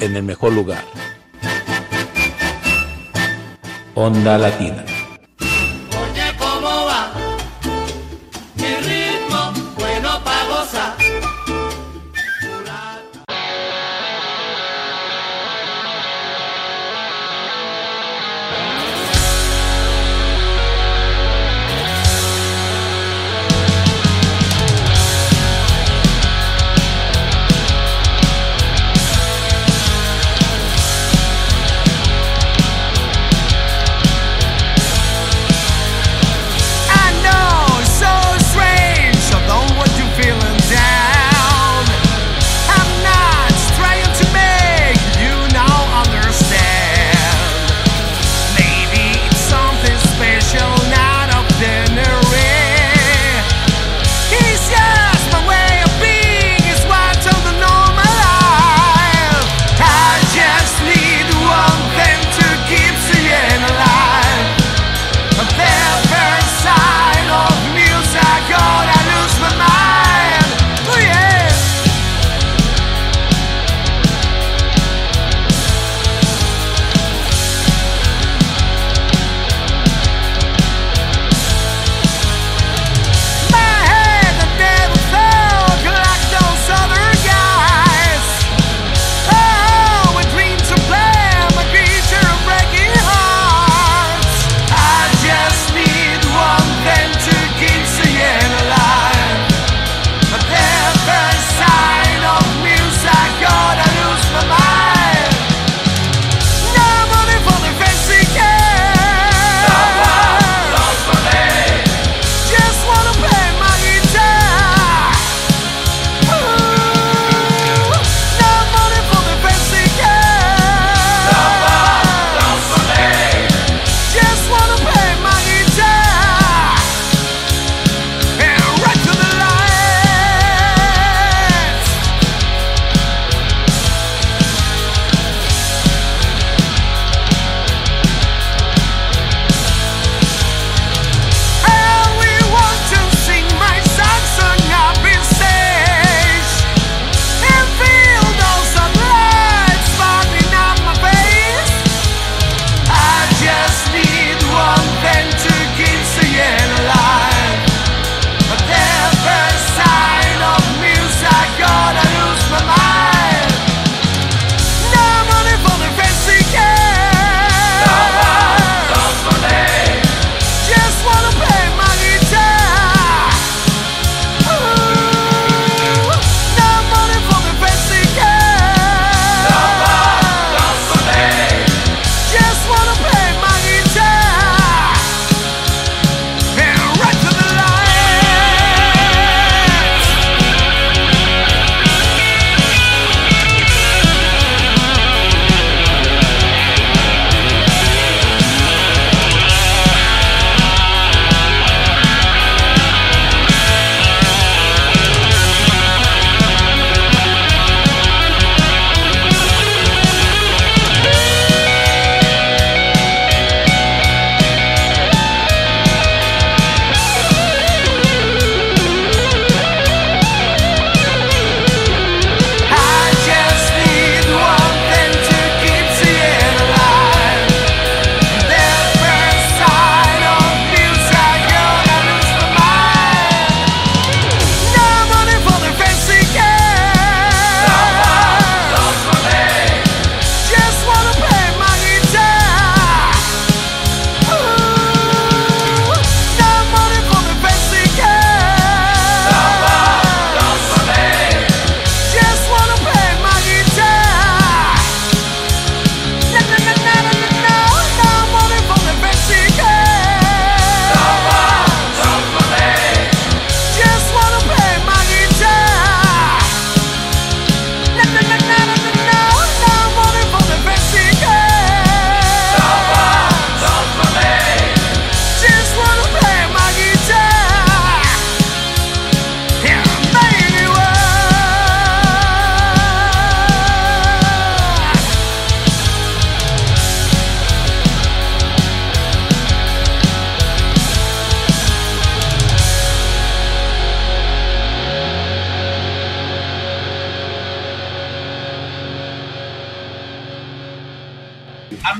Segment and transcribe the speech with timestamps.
[0.00, 0.82] En el mejor lugar.
[3.94, 4.93] Onda Latina.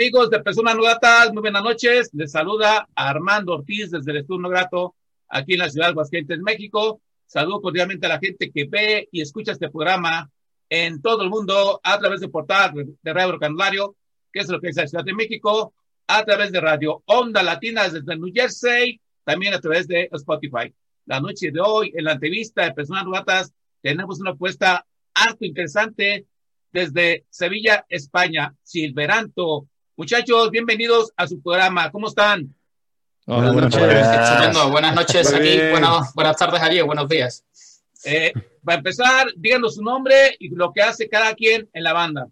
[0.05, 2.11] Amigos de Personas No Gratas, muy buenas noches.
[2.13, 4.95] Les saluda Armando Ortiz desde el Estudio Grato,
[5.31, 7.01] aquí en la ciudad de Aguascalientes, México.
[7.25, 10.31] Saludo cordialmente a la gente que ve y escucha este programa
[10.69, 13.97] en todo el mundo a través del portal de Radio Candelario,
[14.31, 15.73] que es lo que es la Ciudad de México,
[16.07, 20.71] a través de Radio Onda Latina desde New Jersey, también a través de Spotify.
[21.07, 24.85] La noche de hoy, en la entrevista de Personas Gratas, tenemos una apuesta
[25.15, 26.27] harto interesante
[26.71, 29.67] desde Sevilla, España, Silveranto.
[29.97, 31.89] Muchachos, bienvenidos a su programa.
[31.93, 32.53] ¿Cómo están?
[33.27, 34.71] Hola, buenas, noches.
[34.73, 37.45] Buenas noches aquí, buenas, tardes allí, buenos días.
[38.05, 38.33] Eh,
[38.65, 42.27] para empezar, díganos su nombre y lo que hace cada quien en la banda.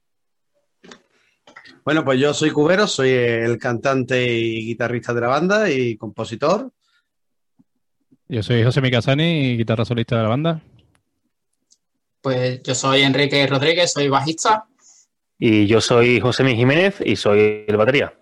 [1.84, 6.68] Bueno, pues yo soy Cubero, soy el cantante y guitarrista de la banda y compositor.
[8.26, 10.60] Yo soy José Micasani, guitarra solista de la banda.
[12.20, 14.66] Pues yo soy Enrique Rodríguez, soy bajista.
[15.44, 18.16] Y yo soy José Mi Jiménez y soy el batería.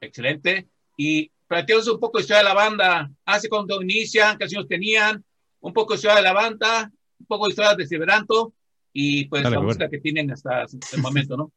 [0.00, 0.66] Excelente.
[0.96, 3.10] Y planteamos un poco de historia de la banda.
[3.26, 4.32] ¿Hace cuando inician?
[4.38, 5.22] ¿Qué canciones tenían?
[5.60, 8.54] Un poco de historia de la banda, un poco de historia de Silveranto
[8.94, 11.52] y pues la música que tienen hasta el momento, ¿no?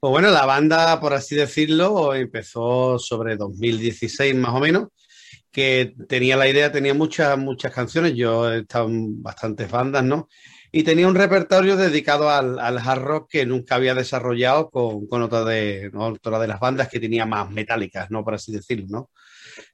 [0.00, 4.88] Pues bueno, la banda, por así decirlo, empezó sobre 2016 más o menos
[5.52, 10.28] que tenía la idea, tenía muchas, muchas canciones, yo he estado en bastantes bandas, ¿no?
[10.70, 15.44] Y tenía un repertorio dedicado al, hard rock que nunca había desarrollado con, con otra,
[15.44, 18.22] de, otra de las bandas que tenía más metálicas, ¿no?
[18.22, 19.10] Por así decirlo, ¿no?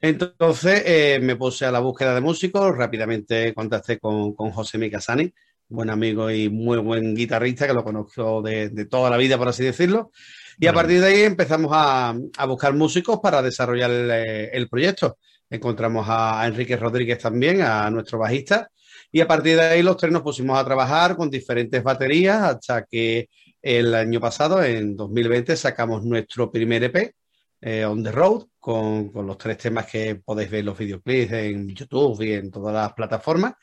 [0.01, 5.33] Entonces eh, me puse a la búsqueda de músicos, rápidamente contacté con, con José Micasani,
[5.69, 9.49] buen amigo y muy buen guitarrista que lo conozco de, de toda la vida, por
[9.49, 10.11] así decirlo.
[10.59, 15.19] Y a partir de ahí empezamos a, a buscar músicos para desarrollar el, el proyecto.
[15.51, 18.71] Encontramos a Enrique Rodríguez también, a nuestro bajista,
[19.15, 22.85] y a partir de ahí los tres nos pusimos a trabajar con diferentes baterías hasta
[22.85, 23.29] que
[23.63, 27.15] el año pasado, en 2020, sacamos nuestro primer EP,
[27.61, 31.69] eh, On the Road, con, los tres temas que podéis ver en los videoclips en
[31.73, 33.55] YouTube y en todas las plataformas.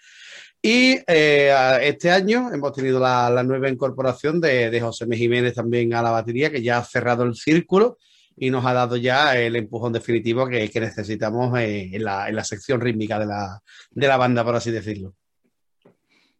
[0.62, 5.18] Y eh, este año hemos tenido la, nueva incorporación de, de José M.
[5.18, 7.98] Jiménez también a la batería, que ya ha cerrado el círculo
[8.38, 13.20] y nos ha dado ya el empujón definitivo que, necesitamos eh, en, la, sección rítmica
[13.20, 15.14] de la, banda, por así decirlo.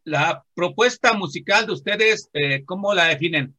[0.04, 3.54] La propuesta musical de ustedes, eh, ¿cómo la definen?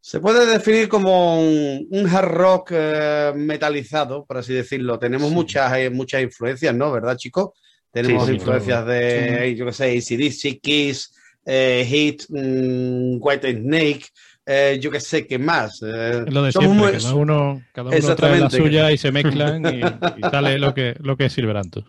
[0.00, 4.98] Se puede definir como un, hard rock eh, metalizado, por así decirlo.
[4.98, 6.90] Tenemos muchas, muchas influencias, ¿no?
[6.90, 7.50] ¿Verdad, chicos?
[7.92, 11.12] Tenemos influencias de, yo qué sé, ACDC, Kiss,
[11.44, 14.06] Hit, mm, White Snake,
[14.52, 15.80] eh, yo qué sé, ¿qué más?
[15.82, 19.80] Eh, lo de siempre, cada uno, cada uno trae la suya y se mezclan y,
[20.28, 21.84] sale lo que, lo que es Silveranto.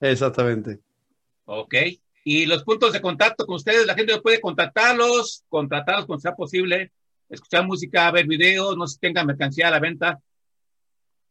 [0.00, 0.80] Exactamente.
[1.44, 1.74] Ok.
[2.24, 6.92] Y los puntos de contacto con ustedes, la gente puede contactarlos, contratarlos cuando sea posible,
[7.28, 10.20] escuchar música, ver videos, no sé si tengan mercancía a la venta.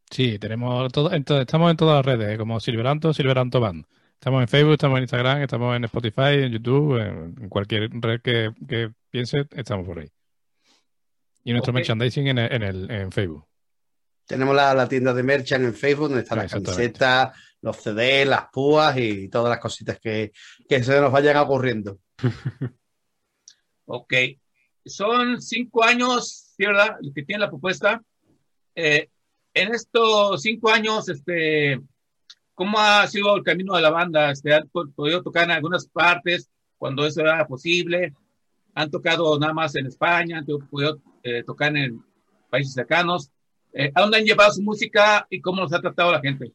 [0.10, 3.86] Sí, tenemos todo, estamos en todas las redes, como Silveranto, Silveranto Band.
[4.14, 8.52] Estamos en Facebook, estamos en Instagram, estamos en Spotify, en YouTube, en, cualquier red que,
[8.68, 10.08] que piense, estamos por ahí.
[11.44, 13.46] Y nuestro merchandising en, el, en Facebook.
[14.26, 18.96] Tenemos la, tienda de merchant en Facebook, donde están las camisetas, los CD, las púas
[18.98, 20.32] y todas las cositas que,
[20.68, 21.98] se nos vayan ocurriendo.
[23.86, 24.14] ok.
[24.86, 26.66] Son cinco años, ¿sí,
[27.16, 28.04] que tiene la propuesta.
[28.76, 29.10] Eh,
[29.54, 31.82] en estos cinco años, este,
[32.54, 34.32] ¿cómo ha sido el camino de la banda?
[34.32, 38.14] Este, ¿Han podido tocar en algunas partes cuando eso era posible?
[38.76, 40.40] ¿Han tocado nada más en España?
[40.40, 42.04] ¿Han podido eh, tocar en
[42.50, 43.32] países cercanos.
[43.74, 46.52] Eh, ¿A dónde han llevado su música y cómo los ha tratado la gente?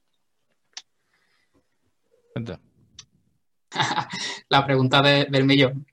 [4.48, 5.86] la pregunta del millón.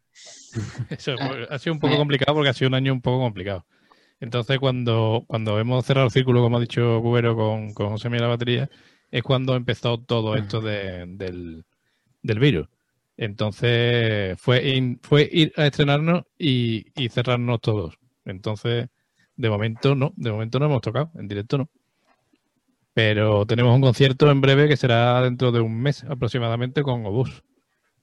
[1.49, 3.65] ha sido un poco complicado porque ha sido un año un poco complicado.
[4.19, 8.23] Entonces, cuando, cuando hemos cerrado el círculo, como ha dicho Cubero con, con José Miguel
[8.23, 8.69] la batería,
[9.11, 12.67] es cuando empezó todo esto del, del virus.
[13.17, 17.97] Entonces, fue, fue ir a estrenarnos y, y cerrarnos todos.
[18.25, 18.89] Entonces,
[19.35, 21.69] de momento no, de momento no hemos tocado, en directo no.
[22.95, 27.43] Pero tenemos un concierto en breve que será dentro de un mes aproximadamente con Obús.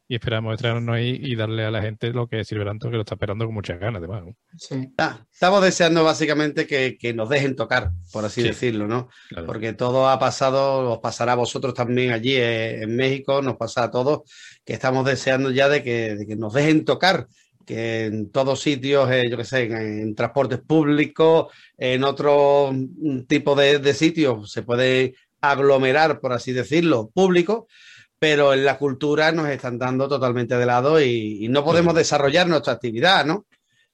[0.06, 3.14] Y esperamos estrenarnos ahí y darle a la gente lo que Silveranto, que lo está
[3.14, 4.24] esperando con muchas ganas, además.
[4.58, 4.92] Sí.
[4.98, 9.08] Ah, estamos deseando básicamente que, nos dejen tocar, por así decirlo, ¿no?
[9.46, 13.84] Porque todo ha pasado, os pasará a vosotros también allí eh, en México, nos pasa
[13.84, 14.30] a todos,
[14.66, 17.28] que estamos deseando ya de que, de que nos dejen tocar
[17.64, 22.72] que en todos sitios, eh, yo qué sé, en, transportes públicos, en otro
[23.26, 27.66] tipo de, sitios, se puede aglomerar, por así decirlo, público,
[28.18, 32.74] pero en la cultura nos están dando totalmente de lado y, no podemos desarrollar nuestra
[32.74, 33.46] actividad, ¿no?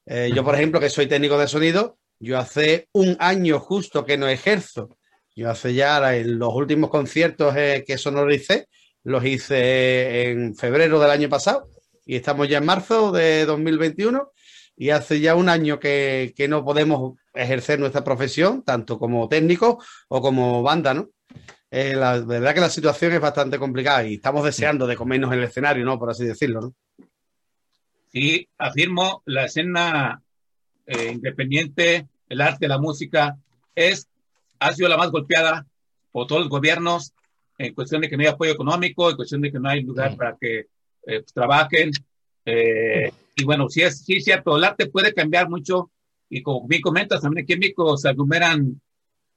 [0.05, 4.17] Eh, yo, por ejemplo, que soy técnico de sonido, yo hace un año justo que
[4.17, 4.97] no ejerzo.
[5.35, 8.67] Yo hace ya en los últimos conciertos eh, que sonoricé,
[9.03, 11.69] los hice en febrero del año pasado
[12.09, 14.31] y estamos ya en marzo de 2021
[14.75, 19.79] y hace ya un año que, que no podemos ejercer nuestra profesión, tanto como técnico
[20.07, 21.11] o como banda, ¿no?
[21.69, 25.43] Eh, la verdad que la situación es bastante complicada y estamos deseando de comernos el
[25.43, 25.99] escenario, ¿no?
[25.99, 26.73] Por así decirlo, ¿no?
[28.11, 30.19] Sí, afirmo, la escena
[30.87, 33.37] eh, independiente, el arte, la música,
[33.75, 34.09] es,
[34.57, 35.67] ha sido la más golpeada
[36.11, 37.13] por todos los gobiernos
[37.59, 40.17] en cuestión de que no hay apoyo económico, en cuestión de que no hay lugar
[40.17, 40.69] para que
[41.05, 41.91] eh, pues, trabajen.
[42.45, 45.91] y bueno, sí es, sí cierto, el arte puede cambiar mucho
[46.29, 48.79] y como bien comentas, también aquí se aglomeran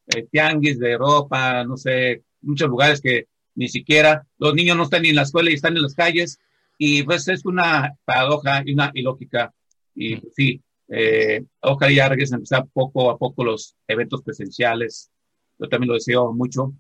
[0.08, 5.02] eh, tianguis de ropa, no sé, muchos lugares que ni siquiera los niños no están
[5.02, 6.38] ni en la escuela y están en las calles.
[6.78, 9.54] Y pues es una paradoja y una ilógica.
[9.94, 15.10] Y pues, sí, eh, ojalá ya regresen a empezar poco a poco los eventos presenciales.
[15.58, 16.74] Yo también lo deseo mucho,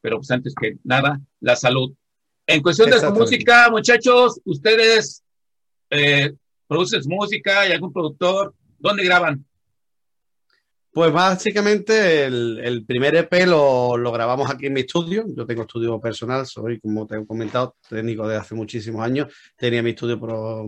[0.00, 1.94] pero pues antes que nada, la salud.
[2.50, 5.22] En cuestión de su música, muchachos, ustedes
[5.90, 6.32] eh,
[6.66, 9.44] producen música y algún productor, ¿dónde graban?
[10.90, 15.26] Pues básicamente el, primer EP lo, grabamos aquí en mi estudio.
[15.36, 19.30] Yo tengo estudio personal, soy, como te he comentado, técnico de hace muchísimos años.
[19.54, 20.18] Tenía mi estudio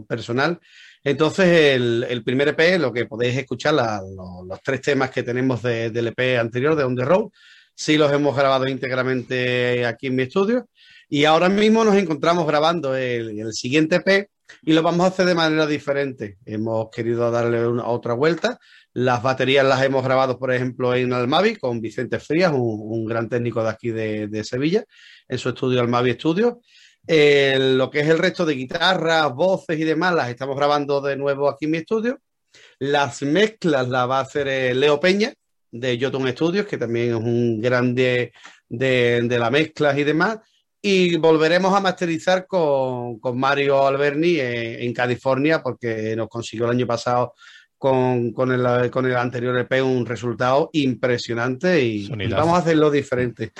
[0.06, 0.60] personal.
[1.02, 6.38] Entonces, el, primer EP, lo que podéis escuchar, los, tres temas que tenemos del EP
[6.38, 7.30] anterior, de On the Road,
[7.74, 10.68] sí los hemos grabado íntegramente aquí en mi estudio.
[11.10, 14.30] Y ahora mismo nos encontramos grabando el, siguiente EP
[14.62, 16.38] y lo vamos a hacer de manera diferente.
[16.46, 18.58] Hemos querido darle una, otra vuelta
[18.92, 23.62] las baterías las hemos grabado, por ejemplo, en Almavi con Vicente Frías, un, gran técnico
[23.62, 24.84] de aquí de, Sevilla,
[25.28, 26.60] en su estudio Almavi Studio.
[27.06, 31.48] lo que es el resto de guitarras, voces y demás, las estamos grabando de nuevo
[31.48, 32.18] aquí en mi estudio.
[32.80, 35.32] Las mezclas las va a hacer eh, Leo Peña,
[35.70, 38.32] de Jotun Studios, que también es un grande
[38.68, 40.38] de, de las mezclas y demás.
[40.82, 47.34] Y volveremos a masterizar con, Mario Alberni en, California, porque nos consiguió el año pasado
[47.76, 53.52] con, con, el, con el anterior EP un resultado impresionante y, vamos a hacerlo diferente.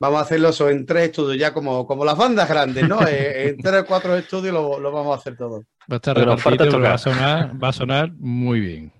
[0.00, 3.06] Vamos a hacerlo eso en tres estudios, ya como, como las bandas grandes, ¿no?
[3.06, 5.64] Eh, en tres o cuatro estudios lo, lo, vamos a hacer todo.
[5.90, 8.92] Va a estar va a sonar, va a sonar muy bien.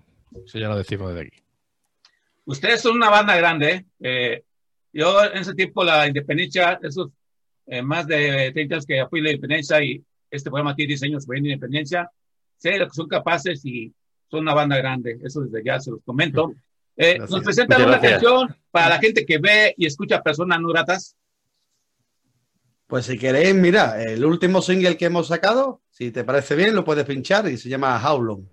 [0.45, 1.39] Eso ya lo decimos desde aquí.
[2.47, 3.87] Ustedes son una banda grande, ¿eh?
[4.01, 4.45] eh
[4.93, 7.11] yo en ese tiempo la independencia, esos
[7.69, 11.39] eh, más de 30 años que fui la independencia y este programa tiene diseños de
[11.39, 12.11] independencia,
[12.57, 13.93] sé lo que son capaces y
[14.31, 16.55] son una banda grande, eso desde ya se los comento.
[16.97, 21.17] Eh, nos presentan una canción para la gente que ve y escucha personas no gratas.
[22.87, 26.85] Pues si queréis, mira, el último single que hemos sacado, si te parece bien, lo
[26.85, 28.49] puedes pinchar y se llama How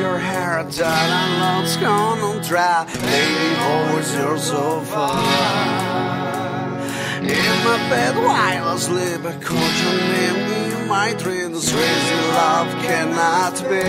[0.00, 2.86] your hair that and love's gone on dry.
[3.04, 5.18] Lady, always you're so far.
[7.20, 11.70] In my bed while I sleep, I caught your name in my dreams.
[11.70, 13.84] Crazy love cannot be.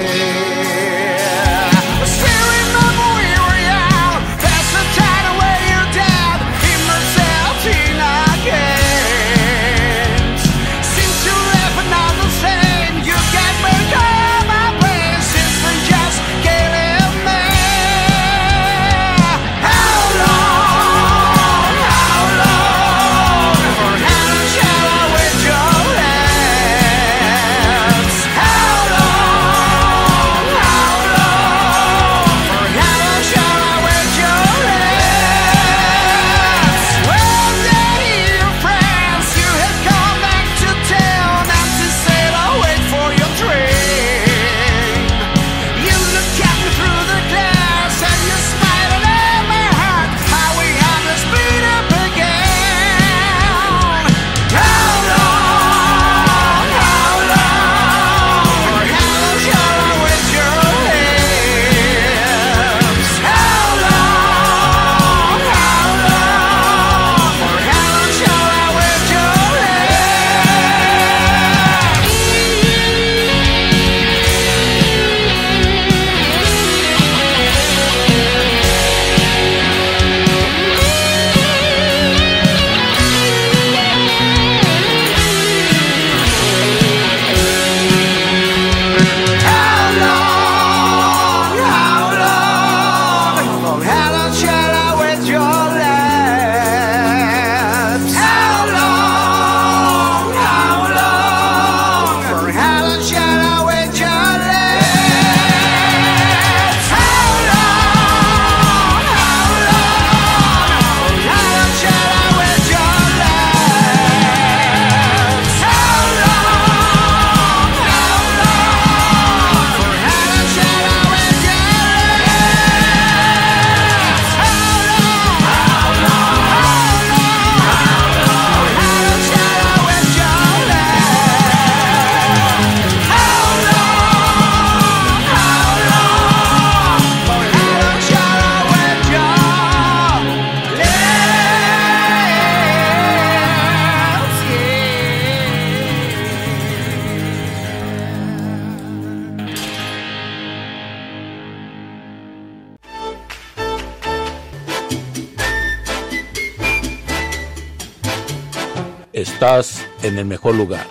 [159.41, 160.85] Estás en el mejor lugar.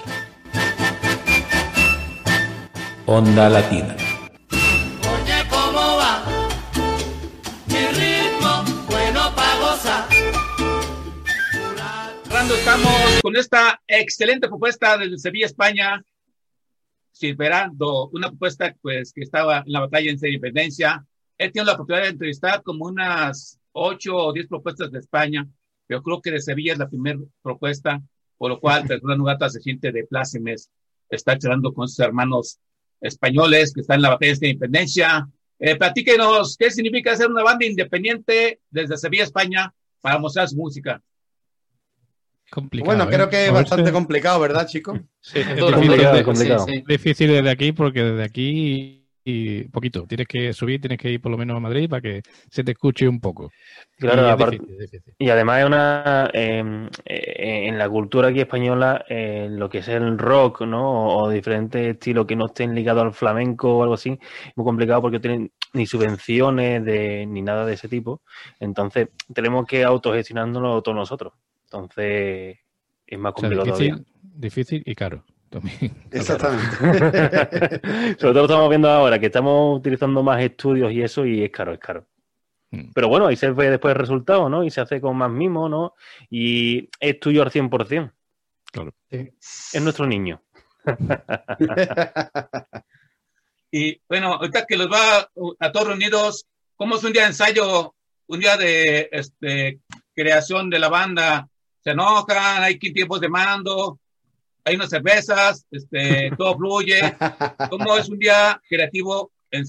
[3.07, 3.95] Onda Latina.
[4.51, 6.25] Oye, ¿cómo va?
[7.69, 10.09] Mi ritmo, bueno para gozar.
[12.25, 16.03] Cerrando, estamos con esta excelente propuesta desde Sevilla, España,
[17.13, 21.07] Silverando, una propuesta pues que estaba en la batalla en su independencia.
[21.39, 25.47] Él tiene la oportunidad de entrevistar como unas ocho o diez propuestas de España,
[25.87, 28.03] pero creo que de Sevilla es la primera propuesta,
[28.41, 30.71] por lo cual Fernando Gata se siente de plácemes,
[31.11, 32.59] está charlando con sus hermanos
[32.99, 35.29] españoles que están en la batalla de independencia.
[35.59, 41.03] Eh, platíquenos qué significa ser una banda independiente desde Sevilla, España, para mostrar su música.
[42.51, 43.15] Complicado, Bueno, ¿eh?
[43.15, 44.99] creo que es bastante complicado, ¿verdad, chicos?
[45.21, 46.65] Sí, es difícil, complicado.
[46.67, 46.85] sí, sí.
[46.89, 50.07] difícil desde aquí porque desde aquí y poquito.
[50.07, 52.73] Tienes que subir, tienes que ir por lo menos a Madrid para que se te
[52.73, 53.51] escuche un poco.
[53.99, 55.15] Claro, Y aparte- difícil, es difícil.
[55.19, 59.89] Y además es una eh, eh, en la cultura aquí española, eh, lo que es
[59.89, 60.91] el rock, ¿no?
[60.91, 64.65] O, o diferentes estilos que no estén ligados al flamenco o algo así, es muy
[64.65, 68.23] complicado porque tienen ni subvenciones de, ni nada de ese tipo.
[68.59, 71.33] Entonces, tenemos que autogestionándolo todos nosotros.
[71.65, 72.59] Entonces,
[73.07, 75.25] es más O sea, complicado difícil, difícil y caro.
[75.51, 75.93] También.
[76.11, 76.77] Exactamente.
[78.19, 81.51] Sobre todo lo estamos viendo ahora, que estamos utilizando más estudios y eso, y es
[81.51, 82.07] caro, es caro.
[82.71, 82.93] Mm.
[82.95, 84.65] Pero bueno, ahí se ve después el resultado, ¿no?
[84.65, 85.95] Y se hace con más mimo, ¿no?
[86.31, 88.13] Y es tuyo al 100%.
[88.73, 88.95] Claro.
[89.11, 90.41] Es nuestro niño.
[93.71, 97.95] Y bueno, ahorita que los va a todos reunidos, ¿cómo es un día de ensayo,
[98.27, 99.81] un día de este,
[100.15, 101.49] creación de la banda?
[101.83, 102.65] ¿Se enojan?
[102.65, 104.01] ¿Hay tiempos de mando?
[104.65, 105.67] ¿Hay unas cervezas?
[105.71, 107.15] Este, ¿Todo fluye?
[107.71, 109.65] ¿Cómo es un día creativo en?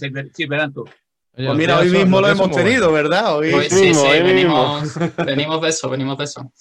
[1.34, 2.92] Oye, Pues mira, hoy mismo lo hemos tenido.
[2.92, 3.38] ¿verdad?
[3.38, 4.94] Hoy Hoy sí, mismo, sí, hoy venimos,
[5.26, 6.52] venimos de eso, venimos de eso.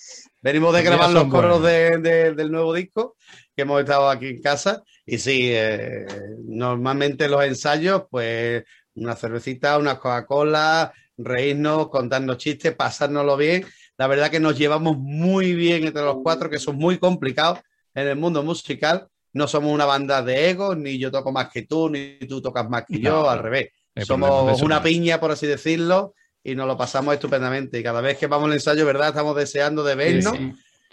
[0.40, 3.16] venimos de grabar los coros de- de- del nuevo disco,
[3.55, 4.83] que hemos estado aquí en casa.
[5.05, 6.07] Y sí, eh,
[6.47, 8.64] normalmente los ensayos, pues
[8.95, 13.66] una cervecita, una Coca-Cola, reírnos, contarnos chistes, pasárnoslo bien.
[13.99, 17.59] La verdad que nos llevamos muy bien entre los cuatro, que son muy complicados
[17.94, 19.09] en el mundo musical.
[19.33, 22.68] No somos una banda de egos, ni yo toco más que tú, ni tú tocas
[22.68, 23.68] más que yo, al revés.
[24.05, 27.79] Somos una piña, por así decirlo, y nos lo pasamos estupendamente.
[27.79, 29.09] Y cada vez que vamos al ensayo, ¿verdad?
[29.09, 30.37] Estamos deseando de vernos.
[30.37, 30.53] sí.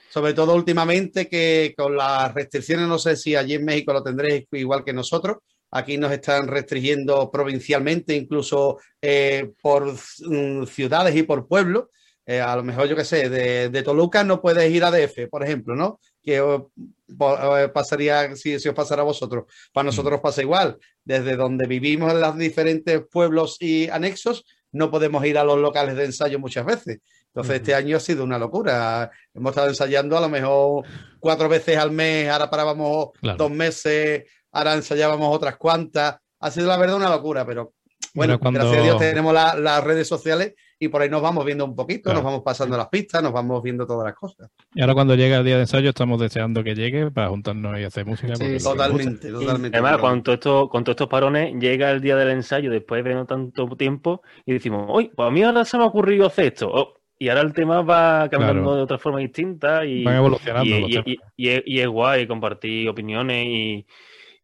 [0.09, 4.45] Sobre todo últimamente que con las restricciones, no sé si allí en México lo tendréis
[4.53, 5.37] igual que nosotros.
[5.71, 11.85] Aquí nos están restringiendo provincialmente, incluso eh, por mm, ciudades y por pueblos.
[12.29, 15.29] Eh, a lo mejor, yo qué sé, de, de Toluca no puedes ir a DF,
[15.29, 15.99] por ejemplo, ¿no?
[16.21, 19.45] Que eh, pasaría si, si os pasara a vosotros.
[19.73, 20.77] Para nosotros pasa igual.
[21.03, 25.95] Desde donde vivimos en los diferentes pueblos y anexos, no podemos ir a los locales
[25.95, 26.99] de ensayo muchas veces.
[27.27, 29.09] Entonces, este año ha sido una locura.
[29.33, 30.85] Hemos estado ensayando a lo mejor
[31.19, 33.37] cuatro veces al mes, ahora parábamos Claro.
[33.37, 36.17] dos meses, ahora ensayábamos otras cuantas.
[36.39, 37.73] Ha sido la verdad una locura, pero
[38.13, 41.43] bueno, cuando- gracias a Dios tenemos la- las redes sociales y por ahí nos vamos
[41.43, 42.17] viendo un poquito, Claro.
[42.19, 44.49] nos vamos pasando las pistas, nos vamos viendo todas las cosas.
[44.75, 47.83] Y ahora cuando llega el día de ensayo estamos deseando que llegue para juntarnos y
[47.83, 48.35] hacer música.
[48.35, 48.57] Sí.
[48.63, 49.75] Totalmente, totalmente.
[49.77, 53.03] Además, Pero- con, todo esto, con todos estos parones, llega el día del ensayo después
[53.03, 56.27] de no tanto tiempo y decimos, uy, pues a mí ahora se me ha ocurrido
[56.27, 56.69] hacer esto.
[56.71, 58.75] Oh, y ahora el tema va cambiando Claro.
[58.75, 62.27] de otra forma distinta y, Van evolucionando y, y- y- y es, y es guay
[62.27, 63.85] compartir opiniones y,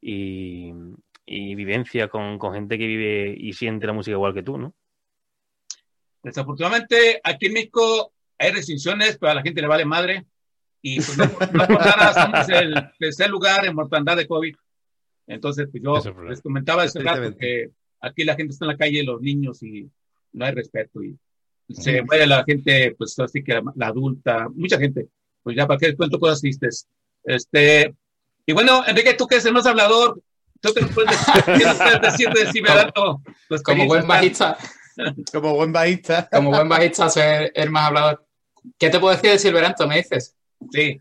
[0.02, 0.72] y,
[1.26, 4.74] y vivencias con, con gente que vive y siente la música igual que tú, ¿no?
[6.22, 10.26] Desafortunadamente, aquí en México hay restricciones, pero a la gente le vale madre.
[10.82, 14.56] Y pues, no, no por nada somos el tercer lugar en mortandad de COVID.
[15.28, 18.78] Entonces, pues yo es les comentaba ese rato que aquí la gente está en la
[18.78, 19.90] calle, los niños, y
[20.34, 21.02] no hay respeto.
[21.02, 21.18] Y
[21.70, 25.08] se muere la gente, pues así que la, la adulta, mucha gente.
[25.42, 26.88] Pues ya para qué les cuento cosas tristes.
[27.24, 27.94] Este,
[28.46, 30.22] y bueno, Enrique, tú que eres el más hablador,
[30.64, 33.22] tú que nos puedes decir, ¿qué nos puedes decir de Ciberato?
[33.50, 34.58] Tu Como buen experiencia.
[34.98, 36.30] bajista, Como buen bajista.
[36.32, 38.26] como buen bajista, soy el más hablador.
[38.80, 40.36] ¿Qué te puedo decir de Silveranto, me dices?
[40.72, 41.00] Sí.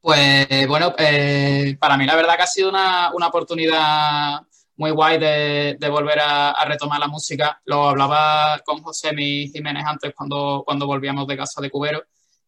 [0.00, 4.40] Pues bueno, eh, para mí la verdad que ha sido una, una oportunidad
[4.76, 7.60] muy guay de, de volver a, a retomar la música.
[7.64, 12.02] Lo hablaba con José Mi Jiménez antes cuando, cuando volvíamos de casa de Cubero,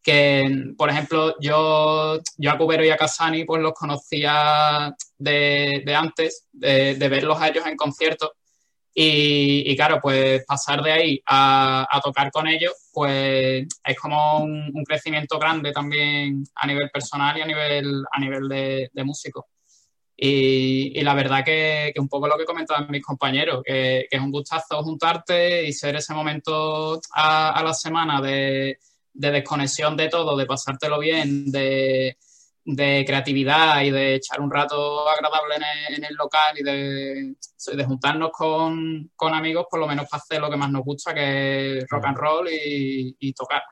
[0.08, 6.46] que por ejemplo yo, yo a Cubero y a Casani pues los conocía de, antes,
[6.50, 8.30] de, verlos a ellos en conciertos.
[8.94, 15.38] Y, claro, pues pasar de ahí a, tocar con ellos, pues es como un, crecimiento
[15.38, 19.46] grande también a nivel personal y a nivel, a nivel de, de músico.
[20.16, 24.82] Y, la verdad que, un poco lo que comentaban mis compañeros, que, es un gustazo
[24.82, 28.78] juntarte y ser ese momento a la semana de,
[29.12, 32.16] de desconexión de todo, de pasártelo bien, de,
[32.64, 37.34] de creatividad y de echar un rato agradable en el, en el local y de,
[37.76, 41.14] de juntarnos con, con, amigos, por lo menos para hacer lo que más nos gusta,
[41.14, 43.62] que es rock and roll y, y tocar.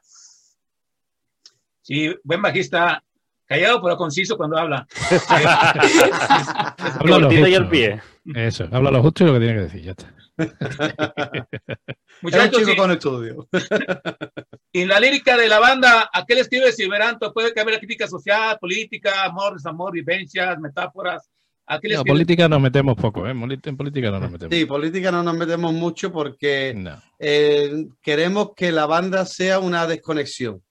[1.82, 3.02] Sí, buen bajista,
[3.44, 4.86] callado pero conciso cuando habla.
[7.00, 7.48] habla lo justo.
[7.48, 8.00] Y al pie.
[8.34, 10.15] Eso, habla lo justo y lo que tiene que decir, ya está.
[12.22, 13.48] Muchachos, chico con estudio.
[14.72, 17.32] y en la lírica de la banda, ¿a qué le escribe Silveranto?
[17.32, 21.30] Puede que haber crítica social, política, amor, desamor, vivencias, metáforas.
[21.66, 23.30] ¿A qué le no, política nos metemos poco, ¿eh?
[23.30, 24.54] En política no nos metemos.
[24.54, 27.02] Sí, política no nos metemos mucho porque no.
[27.18, 30.62] eh, queremos que la banda sea una desconexión.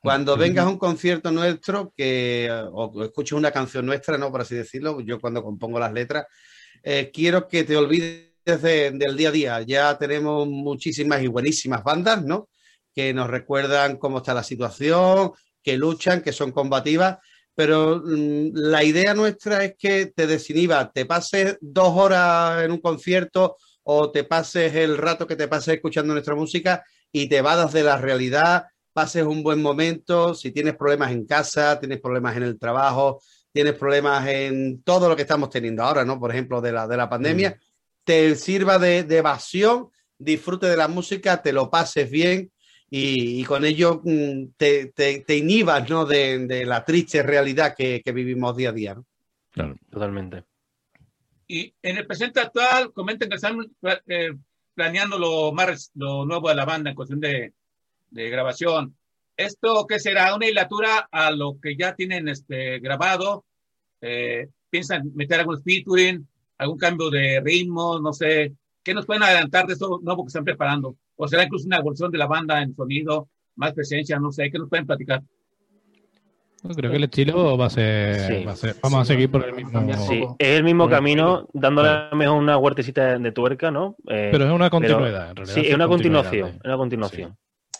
[0.00, 4.30] Cuando vengas a un concierto nuestro, que, o escuches una canción nuestra, ¿no?
[4.30, 6.26] Por así decirlo, yo cuando compongo las letras,
[6.82, 9.62] eh, quiero que te olvides de, del día a día.
[9.62, 12.48] Ya tenemos muchísimas y buenísimas bandas, ¿no?
[12.94, 15.32] Que nos recuerdan cómo está la situación,
[15.62, 17.18] que luchan, que son combativas,
[17.54, 22.80] pero mmm, la idea nuestra es que te desinhiba, te pases dos horas en un
[22.80, 27.72] concierto o te pases el rato que te pases escuchando nuestra música y te vadas
[27.72, 32.42] de la realidad, pases un buen momento, si tienes problemas en casa, tienes problemas en
[32.44, 33.20] el trabajo,
[33.52, 36.20] tienes problemas en todo lo que estamos teniendo ahora, ¿no?
[36.20, 37.67] Por ejemplo, de la, de la pandemia, mm.
[38.08, 42.50] Te sirva de, de, evasión, disfrute de la música, te lo pases bien
[42.88, 46.06] y, y con ello mm, te, te, te, inhibas, ¿no?
[46.06, 49.04] De, de la triste realidad que, que, vivimos día a día, ¿no?
[49.50, 50.44] Claro, totalmente.
[51.46, 53.58] Y en el presente actual, comenten que están
[54.06, 54.32] eh,
[54.72, 57.52] planeando lo más lo nuevo de la banda en cuestión de
[58.10, 58.96] de grabación.
[59.36, 60.34] ¿Esto qué será?
[60.34, 63.44] ¿Una hilatura a lo que ya tienen este, grabado?
[64.00, 66.26] Eh, ¿Piensan meter algún featuring,
[66.58, 67.98] algún cambio de ritmo?
[68.00, 68.54] No sé.
[68.82, 70.96] ¿Qué nos pueden adelantar de eso nuevo que están preparando?
[71.16, 74.18] ¿O será incluso una evolución de la banda en sonido, más presencia?
[74.18, 74.50] No sé.
[74.50, 75.22] ¿Qué nos pueden platicar?
[76.74, 78.44] Creo que el estilo va a ser, sí.
[78.44, 81.46] va a ser vamos sí, a seguir por el mismo sí, es el mismo camino
[81.52, 85.46] dándole a lo mejor una huertecita de tuerca no eh, pero es una continuidad pero,
[85.46, 87.36] sí es una continuación una continuación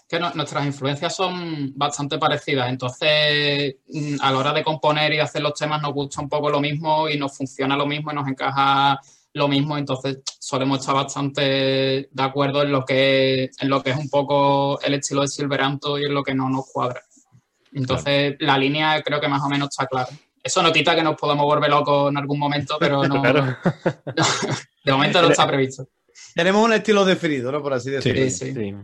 [0.09, 5.19] que no, nuestras influencias son bastante parecidas, entonces mm, a la hora de componer y
[5.19, 8.15] hacer los temas nos gusta un poco lo mismo y nos funciona lo mismo y
[8.15, 8.99] nos encaja
[9.35, 11.43] lo mismo, entonces solemos estar bastante
[12.11, 15.99] de acuerdo en lo que, en lo que es un poco el estilo de Silveranto
[15.99, 17.03] y en lo que no nos cuadra.
[17.73, 18.53] Entonces claro.
[18.53, 20.09] la línea creo que más o menos está clara.
[20.43, 23.45] Eso no quita que nos podamos volver locos en algún momento, pero no, claro.
[24.85, 25.87] de momento no está previsto.
[26.35, 27.63] Tenemos un estilo definido, ¿no?
[27.63, 28.23] Por así decirlo.
[28.23, 28.31] sí.
[28.31, 28.55] sí.
[28.55, 28.75] sí.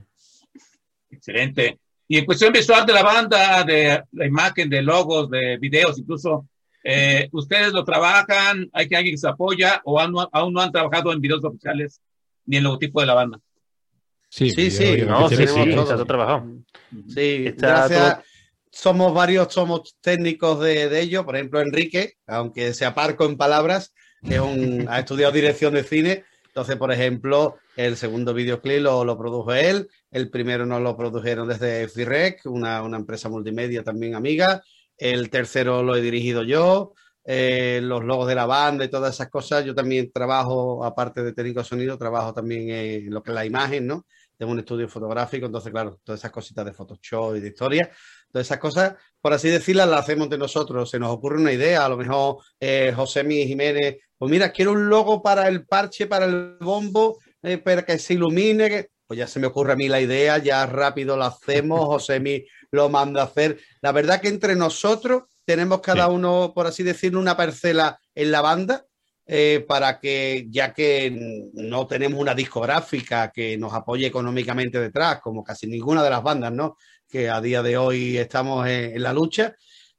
[1.16, 1.79] Excelente.
[2.07, 6.46] Y en cuestión visual de la banda, de la imagen, de logos, de videos, incluso,
[6.83, 8.68] eh, ¿ustedes lo trabajan?
[8.72, 11.44] ¿Hay que alguien que se apoya o aún no, aún no han trabajado en videos
[11.44, 12.00] oficiales
[12.44, 13.40] ni en logotipo de la banda?
[14.29, 15.03] Sí, sí, sí.
[15.07, 16.46] No, sí, sí, sí, está trabajado.
[17.09, 18.14] Sí, está gracias.
[18.14, 18.24] Todo...
[18.70, 21.24] Somos varios, somos técnicos de, de ello.
[21.24, 26.24] Por ejemplo, Enrique, aunque se aparco en palabras, es un, ha estudiado dirección de cine.
[26.48, 31.49] Entonces, por ejemplo, el segundo videoclip lo, lo produjo él, el primero nos lo produjeron
[31.49, 34.63] desde FIREC, una, una, empresa multimedia también amiga.
[34.97, 36.95] El tercero lo he dirigido yo.
[37.27, 39.65] Eh, los logos de la banda y todas esas cosas.
[39.65, 43.47] Yo también trabajo, aparte de técnico de sonido, trabajo también en lo que es la
[43.47, 44.07] imagen, ¿no?
[44.37, 47.91] Tengo un estudio fotográfico, entonces, claro, todas esas cositas de Photoshop y de historia,
[48.31, 50.91] todas esas cosas, por así decirlas, las hacemos de nosotros.
[50.91, 54.73] Se nos ocurre una idea, a lo mejor eh, José Mi Jiménez, pues mira, quiero
[54.73, 58.68] un logo para el parche, para el bombo, eh, para que se ilumine.
[58.68, 62.20] Que pues ya se me ocurre a mí la idea, ya rápido lo hacemos, José
[62.20, 63.61] mi lo manda a hacer.
[63.83, 66.12] La verdad que entre nosotros tenemos cada sí.
[66.12, 68.85] uno, por así decirlo, una parcela en la banda
[69.26, 75.44] eh, para que, ya que no tenemos una discográfica que nos apoye económicamente detrás, como
[75.44, 76.76] casi ninguna de las bandas, ¿no?
[77.09, 79.54] Que a día de hoy estamos en, en la lucha.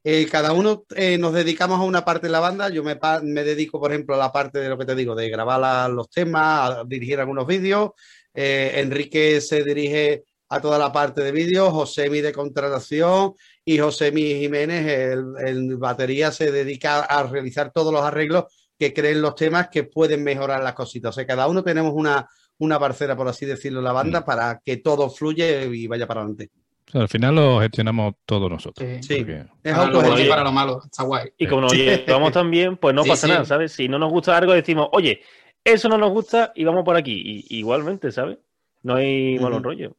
[0.08, 2.68] Eh, cada uno eh, nos dedicamos a una parte de la banda.
[2.68, 5.28] Yo me, me, dedico, por ejemplo, a la parte de lo que te digo, de
[5.28, 7.90] grabar la, los temas, a dirigir algunos vídeos.
[8.32, 13.78] Eh, Enrique se dirige a toda la parte de vídeo, José Mi de contratación y
[13.78, 18.44] José Mi Jiménez, el, el, batería, se dedica a realizar todos los arreglos
[18.78, 21.08] que creen los temas que pueden mejorar las cositas.
[21.08, 24.24] O sea, cada uno tenemos una, una parcera, por así decirlo, en la banda mm.
[24.24, 26.52] para que todo fluya y vaya para adelante.
[26.88, 28.88] O sea, al final lo gestionamos todos nosotros.
[29.00, 29.44] Sí, porque...
[29.62, 31.30] es autogestión para lo malo, está guay.
[31.36, 33.32] Y como nos llevamos tan bien, pues no sí, pasa sí.
[33.32, 33.72] nada, ¿sabes?
[33.72, 35.20] Si no nos gusta algo, decimos, oye,
[35.64, 37.44] eso no nos gusta y vamos por aquí.
[37.48, 38.38] Y, igualmente, ¿sabes?
[38.82, 39.64] No hay malo uh -huh.
[39.64, 39.96] rollo.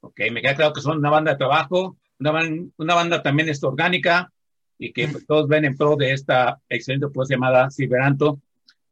[0.00, 3.48] Ok, me queda claro que son una banda de trabajo, una, ban una banda también
[3.48, 4.32] es orgánica
[4.78, 8.40] y que pues, todos ven en pro de esta excelente pues llamada Ciberanto.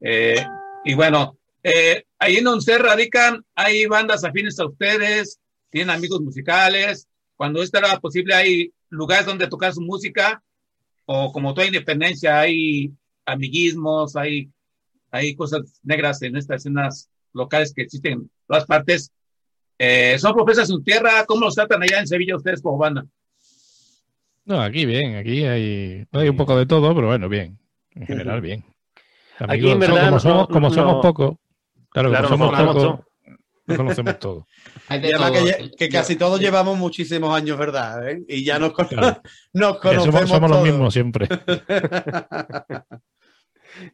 [0.01, 0.45] Eh,
[0.85, 5.41] y bueno, eh, ahí en donde radican, hay bandas afines a ustedes,
[5.75, 7.09] tienen amigos musicales.
[7.37, 10.41] Cuando esto era posible, hay lugares donde tocar su música.
[11.07, 12.91] o como toda independencia hay
[13.27, 14.49] amiguismos, hay,
[15.11, 19.11] hay cosas negras en estas escenas locales que existen en todas partes.
[19.79, 21.25] Eh, ¿Son profesas en su tierra?
[21.27, 23.05] ¿Cómo los tratan allá en Sevilla ustedes como banda?
[24.47, 27.59] No, aquí bien, aquí hay, hay un poco de todo, pero bueno, bien.
[27.95, 28.65] En general, bien.
[29.41, 31.37] Aquí, en verdad, como somos, no- como no- somos pocos,
[31.91, 33.07] claro, Claro, como nos somos pocos,
[33.67, 34.45] nos conocemos todos.
[34.89, 35.45] Hay Y de además todo.
[35.45, 38.09] que, ya- que casi todos llevamos muchísimos años, ¿verdad?
[38.11, 38.23] ¿Eh?
[38.29, 39.21] Y ya nos, Claro.
[39.53, 41.29] nos conocemos somos, somos los mismos siempre.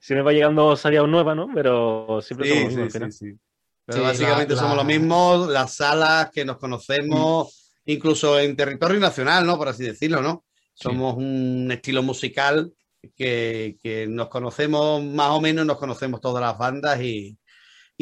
[0.01, 1.49] Si me va llegando salida nueva, ¿no?
[1.55, 3.33] Pero siempre Sí, somos los sí, mismos sí.
[3.87, 8.57] Pero Sí, básicamente la- somos la- los mismos, las salas que nos conocemos, incluso en
[8.57, 9.57] territorio nacional, ¿no?
[9.57, 10.45] Por así decirlo, ¿no?
[10.75, 12.73] Somos un estilo musical
[13.17, 17.37] que, que nos conocemos más o menos, nos conocemos todas las bandas y,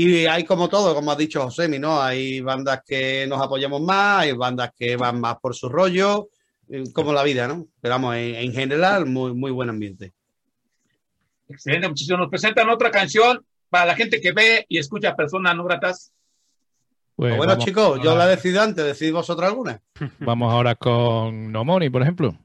[0.01, 2.01] y hay como todo, como ha dicho Josemi, ¿no?
[2.01, 6.29] Hay bandas que nos apoyamos más, hay bandas que van más por su rollo,
[6.69, 7.67] eh, como la vida, ¿no?
[7.81, 10.13] Pero vamos, en, en general, muy, muy buen ambiente.
[11.49, 12.17] Excelente, muchísimo.
[12.17, 16.13] Nos presentan otra canción para la gente que ve y escucha personas no gratas.
[17.17, 19.83] Pues bueno, vamos chicos, yo la decido antes, decidid vosotros alguna.
[20.21, 22.39] Vamos ahora con No Money, por ejemplo.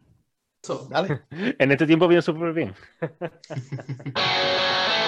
[0.90, 1.22] Dale.
[1.60, 2.74] En este tiempo viene súper bien.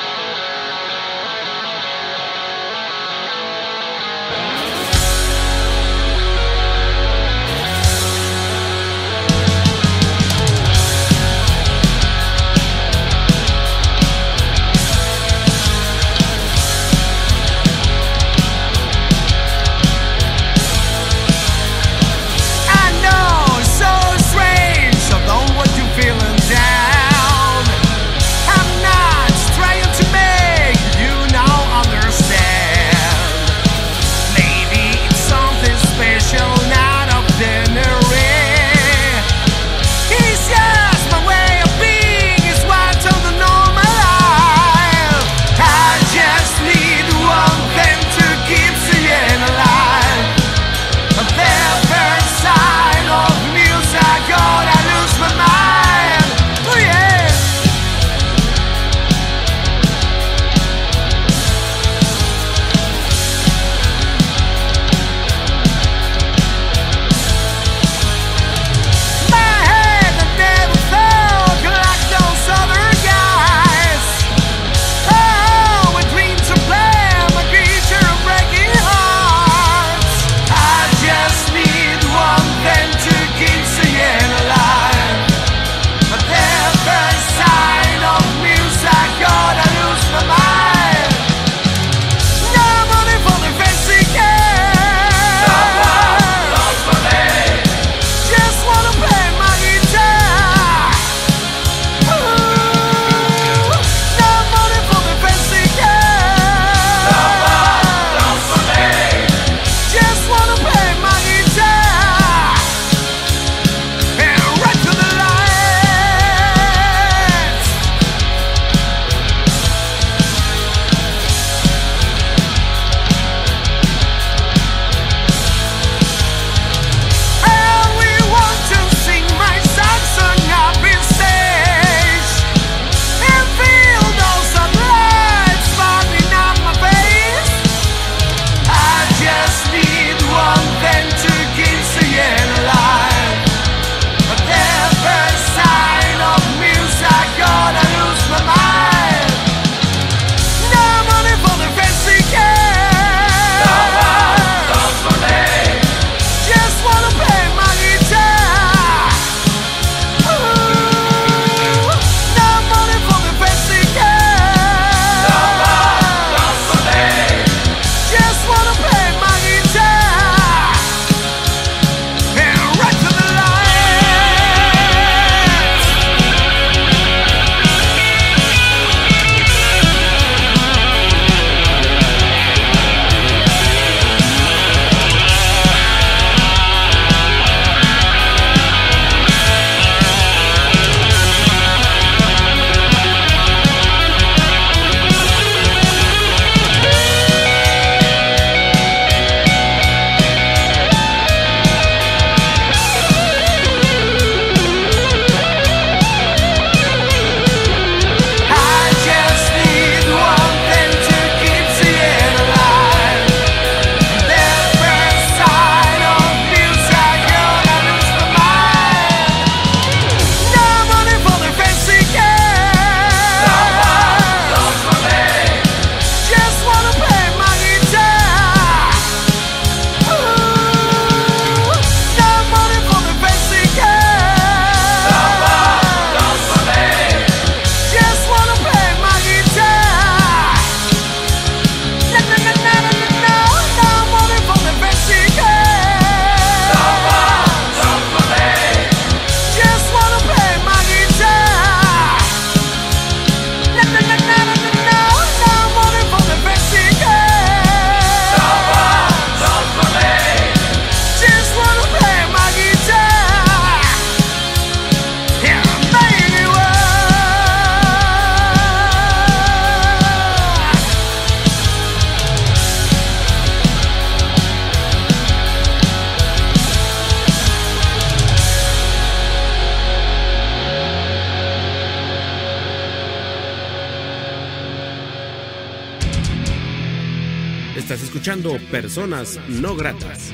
[288.46, 290.32] Escuchando Personas No Gratas.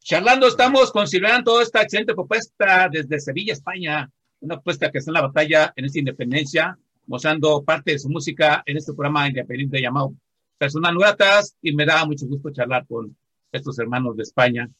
[0.00, 4.10] Charlando estamos considerando esta excelente propuesta desde Sevilla, España,
[4.40, 8.62] una propuesta que está en la batalla en esta independencia, mostrando parte de su música
[8.64, 10.14] en este programa independiente llamado
[10.56, 13.14] Personas No Gratas y me da mucho gusto charlar con
[13.52, 14.70] estos hermanos de España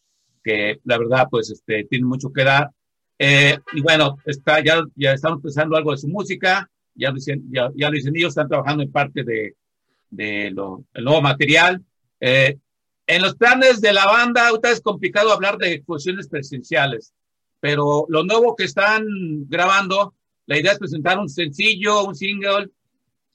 [0.42, 2.70] que la verdad pues este, tienen mucho que dar.
[3.18, 7.14] Eh, y bueno, está, ya, ya estamos pensando algo de su música, ya
[7.50, 9.54] ya, ya lo dicen ellos, están trabajando en parte de,
[10.10, 11.82] de lo, el nuevo material.
[12.20, 12.58] Eh,
[13.06, 17.14] en los planes de la banda, ahorita es complicado hablar de exposiciones presenciales,
[17.60, 19.06] pero lo nuevo que están
[19.48, 20.14] grabando,
[20.46, 22.68] la idea es presentar un sencillo, un single,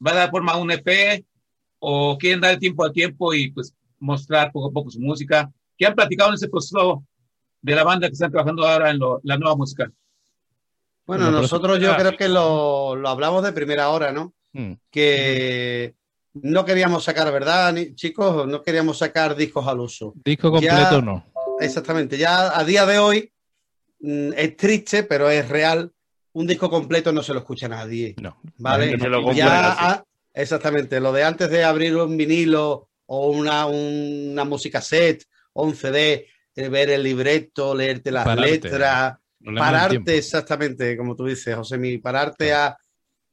[0.05, 1.25] va a dar forma a un EP,
[1.79, 5.51] o quieren dar el tiempo al tiempo y pues mostrar poco a poco su música.
[5.77, 7.03] ¿Qué han platicado en ese proceso
[7.61, 9.91] de la banda que están trabajando ahora en lo, la nueva música?
[11.05, 14.33] Bueno, nosotros yo creo que lo, lo hablamos de primera hora, ¿no?
[14.53, 14.73] Mm.
[14.89, 15.95] Que
[16.35, 18.47] no queríamos sacar, ¿verdad, ni- chicos?
[18.47, 20.13] No queríamos sacar discos al uso.
[20.23, 21.25] Disco completo Ya- no.
[21.59, 22.17] Exactamente.
[22.17, 23.31] Ya a día de hoy
[23.99, 25.91] mm, es triste, pero es real.
[26.33, 28.15] Un disco completo no se lo escucha nadie.
[28.21, 28.37] No.
[28.57, 28.97] ¿Vale?
[28.97, 30.99] Lo compren Ya, exactamente.
[30.99, 35.23] Lo de antes de abrir un vinilo o una, una música set
[35.53, 38.49] o un CD, de ver el libreto, leerte las Pararte.
[38.51, 39.17] letras.
[39.59, 42.77] Pararte exactamente, como tú dices, José, mi pararte a.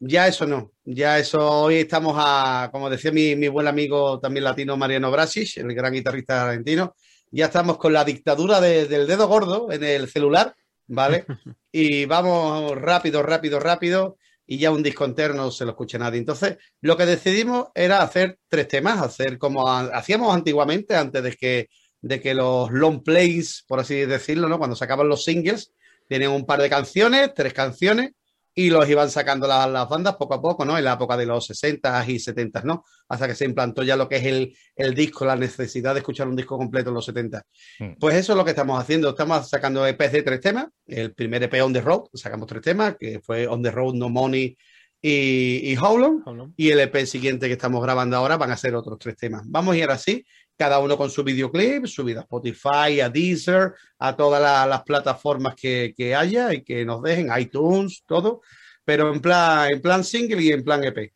[0.02, 4.44] Ya eso no, ya eso hoy estamos a, como decía mi, mi buen amigo también
[4.44, 6.94] latino Mariano Brasic, el gran guitarrista argentino,
[7.30, 10.54] ya estamos con la dictadura de- del dedo gordo en el celular,
[10.86, 11.26] ¿vale?
[11.70, 16.18] Y vamos rápido, rápido, rápido, y ya un disco entero no se lo escucha nadie.
[16.18, 21.32] Entonces, lo que decidimos era hacer tres temas, hacer como ha- hacíamos antiguamente, antes de
[21.36, 21.68] que,
[22.00, 24.56] de que los long plays, por así decirlo, ¿no?
[24.56, 25.72] Cuando sacaban los singles,
[26.10, 28.10] tenían un par de canciones, tres canciones,
[28.52, 30.76] y los iban sacando las, las bandas poco a poco, ¿no?
[30.76, 32.84] En la época de los 60 y 70, ¿no?
[33.08, 36.26] Hasta que se implantó ya lo que es el, el disco, la necesidad de escuchar
[36.26, 37.42] un disco completo en los 70.
[37.78, 37.92] Mm.
[38.00, 39.10] Pues eso es lo que estamos haciendo.
[39.10, 40.66] Estamos sacando EPs de tres temas.
[40.84, 44.08] El primer EP On the Road, sacamos tres temas, que fue On the Road, No
[44.08, 44.56] Money
[45.00, 46.52] y, y How Long.
[46.56, 49.42] Y el EP siguiente que estamos grabando ahora van a ser otros tres temas.
[49.46, 50.26] Vamos a ir así,
[50.60, 55.54] cada uno con su videoclip, subido a Spotify, a Deezer, a todas la- las plataformas
[55.54, 58.42] que, que haya y que nos dejen, iTunes, todo,
[58.84, 61.14] pero en plan, en plan single y en plan EP.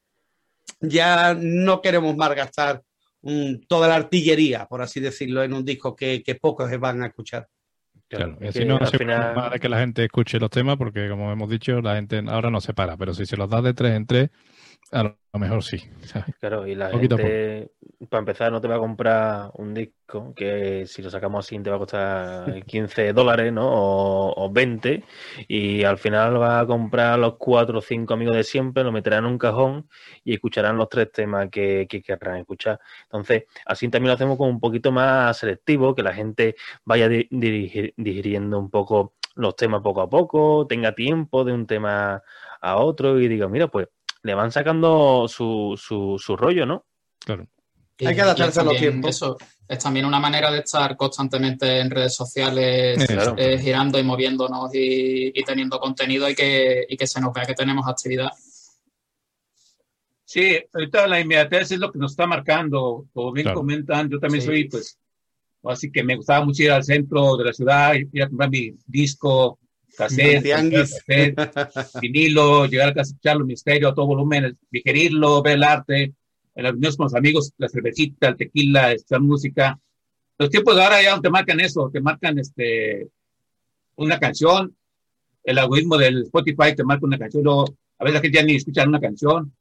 [0.81, 2.83] Ya no queremos malgastar
[3.21, 7.07] mm, toda la artillería, por así decirlo, en un disco que, que pocos van a
[7.09, 7.47] escuchar.
[8.09, 10.49] Claro, y que así no al se final- más de que la gente escuche los
[10.51, 13.51] temas, porque como hemos dicho, la gente ahora no se para, pero si se los
[13.51, 14.31] das de tres en tres,
[14.93, 15.79] a lo mejor sí.
[16.05, 16.35] ¿sabes?
[16.41, 17.71] Claro, y la Poquito a gente,
[18.11, 21.71] para empezar, no te va a comprar un disco que si lo sacamos así te
[21.71, 23.67] va a costar 15 dólares, ¿no?
[23.67, 25.05] O, o 20,
[25.49, 29.25] y al final va a comprar los cuatro o cinco amigos de siempre, lo meterán
[29.25, 29.89] en un cajón
[30.23, 32.79] y escucharán los tres temas que, que querrán escuchar.
[33.05, 37.27] Entonces, así también lo hacemos como un poquito más selectivo, que la gente vaya di-
[37.31, 42.23] dirigi- digiriendo un poco los temas poco a poco, tenga tiempo de un tema
[42.61, 43.89] a otro y diga, mira, pues
[44.25, 46.87] le van sacando su, su, su rollo, ¿no?
[47.21, 47.47] Claro.
[47.99, 49.11] Y- Hay que adaptarse a los tiempos.
[49.11, 49.37] Eso
[49.69, 53.35] es también una manera de estar constantemente en redes sociales, Claro.
[53.39, 57.45] eh, girando y moviéndonos y, y teniendo contenido y que, y que se nos vea
[57.47, 58.31] que tenemos actividad.
[60.25, 63.05] Sí, ahorita la inmediatez es lo que nos está marcando.
[63.13, 63.61] Como bien Claro.
[63.61, 64.47] comentan, yo también Sí.
[64.47, 64.99] soy, pues,
[65.65, 68.75] así que me gustaba mucho ir al centro de la ciudad, ir a comprar mi
[68.87, 69.59] disco,
[69.97, 70.95] cassette, Tianguis.
[70.95, 71.35] cassette,
[72.01, 76.03] vinilo, llegar a casa, escucharlo en mi estéreo a todo volumen, digerirlo, ver el arte,
[76.57, 79.79] en las reuniones con los amigos, la cervecita, el tequila, escuchar música.
[80.39, 83.09] Los tiempos de ahora ya no te marcan eso, te marcan este,
[83.97, 84.75] una canción,
[85.45, 87.65] el algoritmo del Spotify te marca una canción, luego,
[87.99, 89.53] a veces la gente ya ni escucha una canción,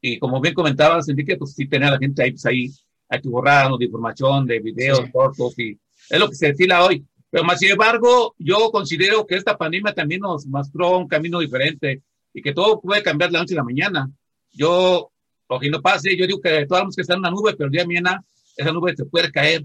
[0.00, 2.70] y como bien comentabas, Enrique, pues sí tener a la gente ahí, pues ahí,
[3.08, 5.10] hay que borrarnos de información, de videos, Sí.
[5.12, 5.78] cortos, y
[6.10, 7.04] es lo que se estila hoy.
[7.30, 12.02] Pero más sin embargo, yo considero que esta pandemia también nos mostró un camino diferente
[12.32, 14.10] y que todo puede cambiar de la noche a la mañana.
[14.52, 15.10] Yo,
[15.48, 17.72] o que no pase, yo digo que la música está en una nube, pero el
[17.72, 18.24] día de mañana
[18.56, 19.64] esa nube se puede caer.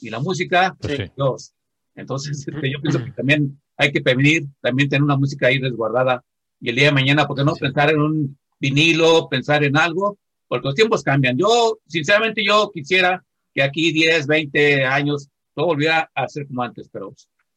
[0.00, 1.04] Y la música, Pues sí.
[1.14, 1.52] Dios.
[1.94, 6.24] Entonces, este, yo pienso que también hay que prevenir, también tener una música ahí resguardada.
[6.60, 10.18] Y el día de mañana, ¿por qué no pensar en un vinilo, pensar en algo?
[10.48, 11.36] Porque los tiempos cambian.
[11.36, 13.22] Yo, sinceramente, yo quisiera
[13.54, 15.28] que aquí 10, 20 años
[15.60, 17.12] todo volviera a ser como antes, pero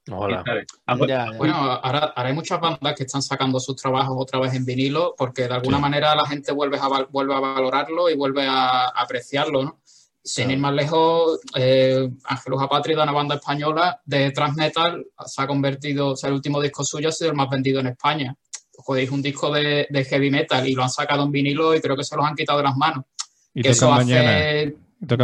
[0.05, 0.65] quién sabe.
[0.85, 1.37] Ah, Ya, ya.
[1.37, 5.15] Bueno, ahora, ahora hay muchas bandas que están sacando sus trabajos otra vez en vinilo
[5.17, 5.81] porque de alguna Sí.
[5.81, 9.79] manera la gente vuelve a, val- vuelve a valorarlo y vuelve a, apreciarlo, ¿no?
[10.25, 15.47] Sin ir más lejos, eh, Ángelus Apátrida, una banda española de thrash metal, se ha
[15.47, 18.35] convertido, o sea, el último disco suyo ha sido el más vendido en España.
[18.75, 21.95] joder, un disco de, de heavy metal y lo han sacado en vinilo y creo
[21.95, 23.05] que se los han quitado de las manos.
[23.53, 24.75] Y Que eso hace-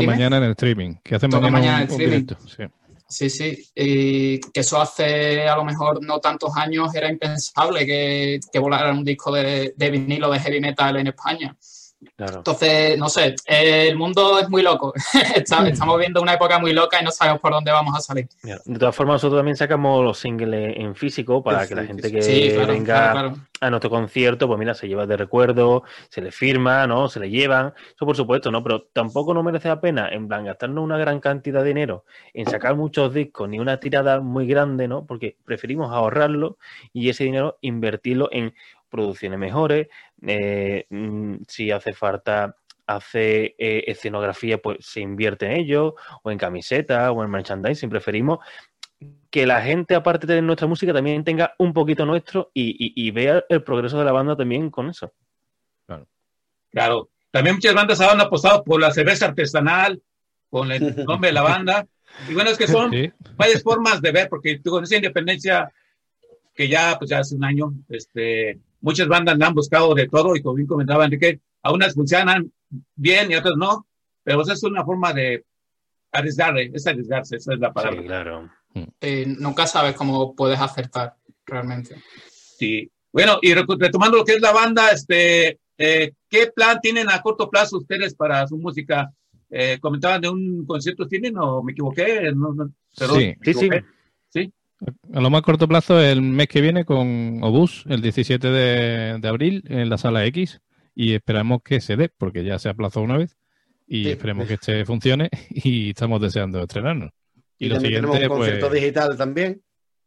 [0.02, 0.14] Dime.
[0.14, 0.96] mañana en el streaming.
[1.04, 2.26] Que Tocan mañana, mañana en un streaming.
[2.26, 2.38] directo.
[2.48, 2.64] Sí.
[3.08, 3.66] Sí, sí.
[3.76, 8.92] Y que eso hace a lo mejor no tantos años era impensable que, que volara
[8.92, 11.56] un disco de, de vinilo de heavy metal en España.
[12.16, 12.38] Claro.
[12.38, 14.94] Entonces, no sé, el mundo es muy loco.
[15.36, 18.28] Está- Estamos viendo una época muy loca y no sabemos por dónde vamos a salir.
[18.42, 22.22] De todas formas, nosotros también sacamos los singles en físico para que la gente que
[22.22, 26.32] Sí, claro, venga claro, a nuestro concierto, pues mira, se lleva de recuerdo, se le
[26.32, 27.10] firma, ¿no?
[27.10, 28.64] Se le llevan, eso por supuesto, ¿no?
[28.64, 32.46] Pero tampoco nos merece la pena, en plan, gastarnos una gran cantidad de dinero en
[32.50, 35.06] sacar muchos discos, ni una tirada muy grande, ¿no?
[35.06, 36.58] Porque preferimos ahorrarlo
[36.94, 38.54] y ese dinero invertirlo en
[38.90, 39.88] producciones mejores,
[40.28, 42.56] eh, mm, si hace falta
[42.88, 48.40] hace eh, escenografía, pues se invierte en ello, o en camisetas, o en merchandising, preferimos
[49.30, 53.12] que la gente, aparte de nuestra música, también tenga un poquito nuestro y, y- y
[53.12, 55.14] vea el progreso de la banda también con eso.
[56.72, 57.10] Claro.
[57.32, 60.02] También muchas bandas han apostado por la cerveza artesanal,
[60.50, 61.86] con el nombre de la banda.
[62.28, 63.12] Y bueno, es que son Sí.
[63.36, 65.72] varias formas de ver, porque tú, con esa independencia
[66.56, 70.42] que ya, pues ya hace un año, este, muchas bandas han buscado de todo y
[70.42, 72.52] como bien comentaba Enrique, a unas funcionan
[72.96, 73.88] bien y otras no,
[74.24, 75.46] pero pues, es una forma de
[76.12, 78.02] arriesgarse, es arriesgarse, esa es la palabra.
[78.02, 78.50] Sí, claro.
[79.02, 81.16] Eh, nunca sabes cómo puedes acertar
[81.46, 81.96] realmente.
[82.30, 82.90] Sí.
[83.12, 87.50] Bueno, y retomando lo que es la banda, este, eh, ¿qué plan tienen a corto
[87.50, 89.12] plazo ustedes para su música?
[89.50, 93.36] Eh, comentaban de un concierto tienen o me equivoqué, no, no, perdón, Sí.
[93.40, 93.54] me Sí.
[93.54, 93.70] Sí.
[95.14, 99.28] A lo más corto plazo, el mes que viene con Obús, el 17 de, de
[99.28, 100.62] abril, en la sala X.
[100.96, 103.38] Y esperamos que se dé, porque ya se aplazó una vez.
[103.88, 104.10] Y Sí.
[104.12, 105.30] esperemos que este funcione.
[105.50, 107.12] Y estamos deseando estrenarnos.
[107.58, 109.62] Y, Y, lo siguiente, tenemos un concierto pues, digital también.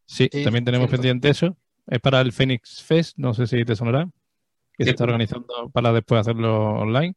[0.07, 1.03] sí, Sí, también tenemos cierto.
[1.03, 1.57] pendiente eso.
[1.87, 4.07] Es para el Phoenix Fest, no sé si te sonará.
[4.77, 4.89] Que Sí.
[4.89, 7.15] se está organizando para después hacerlo online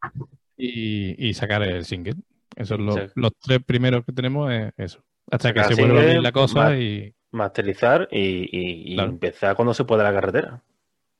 [0.58, 2.16] y, y sacar el single.
[2.56, 3.01] Esos son los, Sí.
[3.16, 5.03] los tres primeros que tenemos, es eso.
[5.32, 9.09] Hasta que se vuelva a abrir la cosa más- y Masterizar y, y- y Claro.
[9.11, 10.61] empezar cuando se pueda la carretera.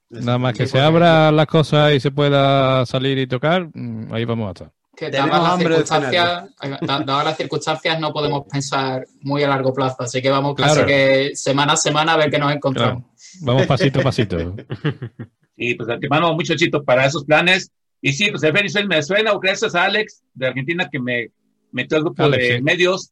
[0.10, 4.14] nada más que Sí, se abran las cosas y se pueda salir y tocar, mm,
[4.14, 4.72] ahí vamos a estar.
[4.96, 6.44] Que dadas las, circunstancias,
[6.82, 10.74] da- dadas las circunstancias no podemos pensar muy a largo plazo, así que vamos casi
[10.76, 10.88] Claro.
[10.88, 12.58] que semana a semana a ver qué nos Claro.
[12.58, 13.04] encontramos.
[13.42, 14.38] Vamos pasito a pasito.
[15.58, 17.72] Y pues de antemano, mucho éxito para esos planes.
[18.02, 21.30] Y sí, pues el Venezuela me suena, gracias a Alex de Argentina que me
[21.72, 22.62] metió al grupo Alex, de sí.
[22.62, 23.12] medios,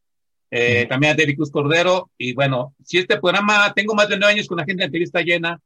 [0.56, 2.12] eh, también a David Cruz Cordero.
[2.18, 5.22] Y bueno, si este programa, tengo más de nueve años con la gente de entrevista
[5.22, 5.60] llena,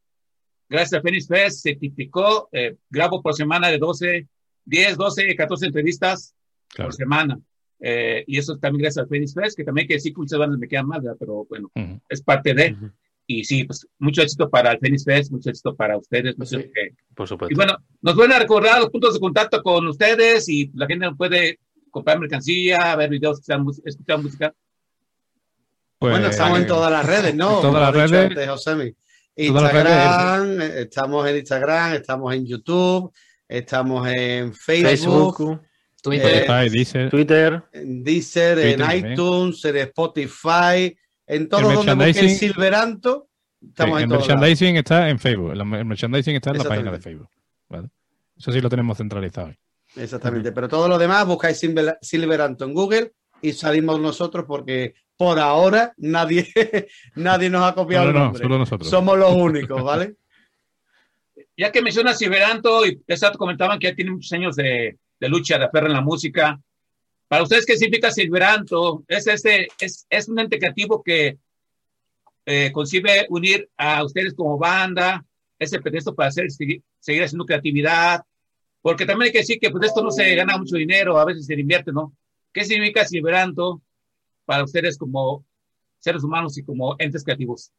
[0.70, 4.28] gracias a Phoenix Fest, se tipificó, eh, grabo por semana de 12,
[4.66, 6.34] 10, 12, 14 entrevistas
[6.70, 6.90] Claro.
[6.90, 7.40] por semana.
[7.80, 10.58] Eh, y eso también gracias a Phoenix Fest, que también que sí, que muchas bandas
[10.60, 11.18] me quedan mal, ¿verdad?
[11.20, 12.00] pero bueno, Ujú.
[12.10, 12.72] es parte de.
[12.74, 12.92] Ujú.
[13.30, 16.38] Y sí, pues mucho éxito para el Phoenix Fest, mucho éxito para ustedes.
[16.38, 16.72] mucho- Sí.
[17.14, 17.52] Por supuesto.
[17.54, 21.10] y bueno, nos van a recordar los puntos de contacto con ustedes y la gente
[21.18, 21.60] puede
[21.92, 23.42] comprar mercancía, ver videos,
[23.86, 24.54] escuchar música.
[26.00, 27.56] Pues, bueno, estamos en todas las redes, ¿no?
[27.56, 28.30] en todas Como las redes.
[28.32, 28.84] antes Josemi.
[28.84, 28.96] Redes.
[29.36, 33.12] Instagram, eh, estamos en Instagram, estamos en YouTube,
[33.48, 35.62] estamos en Facebook, Facebook,
[36.02, 39.12] Twitter, Eh, Spotify, Deezer, Twitter, en Deezer, Twitter en también.
[39.14, 42.38] iTunes, en Spotify, en todos El donde busquen merchandising.
[42.50, 43.30] Silveranto,
[43.62, 44.42] estamos Sí, en el todos lados.
[44.42, 45.52] merchandising está en Facebook.
[45.52, 47.00] El merchandising está en la página de.
[47.00, 47.30] Facebook.
[47.70, 47.90] ¿vale?
[48.38, 49.54] Eso sí lo tenemos centralizado.
[49.96, 55.40] Exactamente, pero todo lo demás buscáis Silver- Silveranto en Google y salimos nosotros porque por
[55.40, 56.48] ahora nadie,
[57.16, 58.44] nadie nos ha copiado No, el no, no, nombre.
[58.44, 58.90] solo nosotros.
[58.90, 60.16] Somos los únicos, ¿vale?
[61.60, 65.58] Ya que mencionas Ciberanto y exacto comentaban que ya tiene muchos años de, de lucha,
[65.58, 66.60] de aferro en la música.
[67.28, 69.04] Para ustedes, ¿qué significa Silveranto?
[69.08, 71.40] Es, este, es, es un ente creativo que
[72.46, 75.26] eh, concibe unir a ustedes como banda,
[75.58, 78.24] ese pretexto para hacer, seguir, seguir haciendo creatividad,
[78.82, 81.48] porque también hay que decir que pues esto no se gana mucho dinero, a veces
[81.48, 82.14] se invierte, ¿no?
[82.54, 83.82] ¿Qué significa Silveranto
[84.48, 85.46] para ustedes como
[86.00, 87.74] seres humanos y como entes creativos?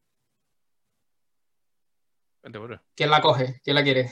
[2.95, 3.61] ¿quién la coge?
[3.65, 4.11] ¿Quién la quiere?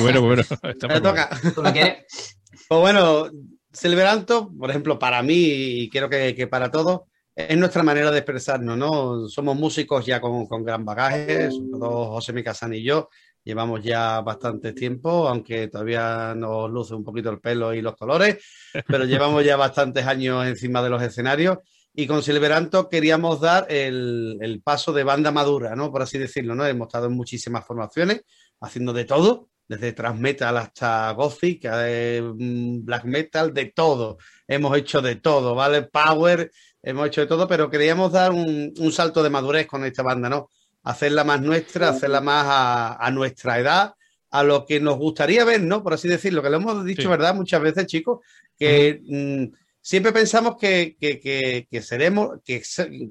[0.00, 0.42] Bueno, bueno.
[0.62, 1.28] está Me toca.
[1.54, 2.06] ¿Tú la quieres?
[2.68, 3.30] Pues bueno,
[3.72, 7.02] Silveranto, por ejemplo, para mí y creo que, que para todos,
[7.34, 9.28] es nuestra manera de expresarnos, ¿no?
[9.28, 13.08] Somos músicos ya con, con gran bagaje, sobre todo José Micasán y yo,
[13.44, 18.38] llevamos ya bastante tiempo, aunque todavía nos luce un poquito el pelo y los colores,
[18.86, 21.58] pero llevamos ya bastantes años encima de los escenarios
[22.00, 25.90] y con Silveranto queríamos dar el, el paso de banda madura, ¿no?
[25.90, 26.64] Por así decirlo, ¿no?
[26.64, 28.22] Hemos estado en muchísimas formaciones,
[28.60, 34.16] haciendo de todo, desde thrash metal hasta gothic, eh, mm, black metal, de todo.
[34.46, 35.82] Hemos hecho de todo, ¿vale?
[35.82, 36.52] Power,
[36.84, 40.28] hemos hecho de todo, pero queríamos dar un, un salto de madurez con esta banda,
[40.28, 40.50] ¿no?
[40.84, 43.94] hacerla más nuestra, hacerla más a, a nuestra edad,
[44.30, 45.82] a lo que nos gustaría ver, ¿no?
[45.82, 47.08] Por así decirlo, que lo hemos dicho, Sí.
[47.08, 47.34] ¿verdad?
[47.34, 48.20] Muchas veces, chicos,
[48.56, 49.00] que
[49.88, 52.62] siempre pensamos que, que- que- que seremos, que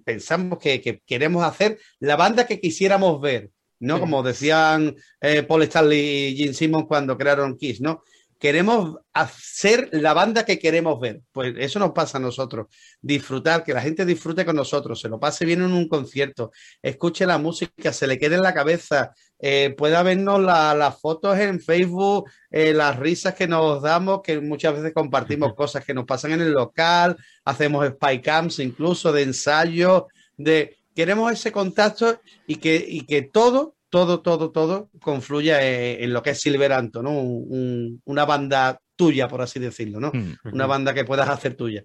[0.05, 3.49] pensamos que, que queremos hacer la banda que quisiéramos ver,
[3.80, 3.95] ¿no?
[3.95, 4.01] Sí.
[4.01, 8.03] Como decían eh, Paul Stanley y Gene Simmons cuando crearon Kiss, ¿no?
[8.39, 11.21] Queremos hacer la banda que queremos ver.
[11.32, 12.67] Pues eso nos pasa a nosotros.
[13.01, 16.51] Disfrutar, que la gente disfrute con nosotros, se lo pase bien en un concierto,
[16.84, 21.38] escuche la música, se le quede en la cabeza, eh, pueda vernos la- las fotos
[21.38, 26.05] en Facebook, eh, las risas que nos damos, que muchas veces compartimos cosas que nos
[26.05, 27.15] pasan en el local,
[27.45, 30.07] hacemos spy camps incluso de ensayo,
[30.38, 36.11] de queremos ese contacto y que, y que todo, todo, todo, todo confluya eh, en
[36.13, 37.11] lo que es Silveranto, ¿no?
[37.11, 40.11] Un- un- una banda tuya, por así decirlo, ¿no?
[40.11, 40.33] Mm.
[40.53, 41.83] Una banda que puedas hacer tuya.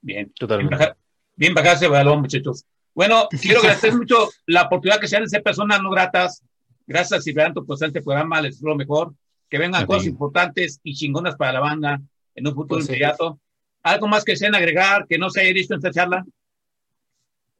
[0.00, 0.26] Bien.
[0.26, 0.92] Bien, Totalmente.
[1.34, 2.64] bien bajarse el balón, muchachos.
[2.96, 6.42] Bueno, quiero agradecer mucho la oportunidad que se han de ser personas no gratas.
[6.86, 8.40] Gracias, Silveranto, por este programa.
[8.40, 9.14] Les lo mejor.
[9.48, 12.00] Que vengan cosas importantes y chingonas para la banda
[12.34, 12.92] en un futuro Pues sí.
[12.92, 13.38] inmediato.
[13.82, 16.24] ¿Algo más que sean agregar que no se haya visto en esta charla?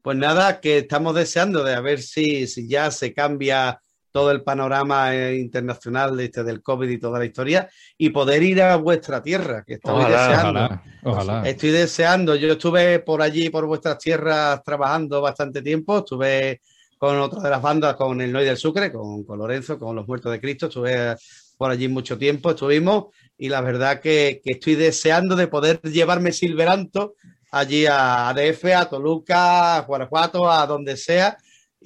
[0.03, 3.78] Pues nada, que estamos deseando de a ver si, si ya se cambia
[4.17, 8.43] todo el panorama eh, internacional de este, del COVID y toda la historia y poder
[8.43, 10.61] ir a vuestra tierra, que estoy Ojalá, deseando.
[10.61, 11.49] Ojalá, ojalá.
[11.51, 12.35] Estoy deseando.
[12.35, 15.99] Yo estuve por allí, por vuestras tierras, trabajando bastante tiempo.
[15.99, 16.62] Estuve
[16.97, 20.09] con otra de las bandas, con el Noy del Sucre, con, con Lorenzo, con Los
[20.09, 20.69] Muertos de Cristo.
[20.69, 21.14] Estuve
[21.59, 23.09] por allí mucho tiempo, estuvimos.
[23.37, 27.17] Y la verdad que, que estoy deseando de poder llevarme Silveranto
[27.51, 31.37] allí a ADF, a Toluca, a Guanajuato, a donde sea.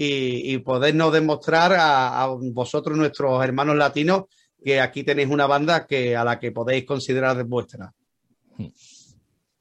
[0.03, 4.25] Y, y podernos demostrar a, a vosotros, nuestros hermanos latinos,
[4.65, 7.93] que aquí tenéis una banda que, a la que podéis considerar de vuestra.